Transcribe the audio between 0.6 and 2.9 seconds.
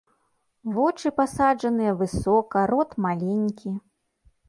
Вочы пасаджаныя высока,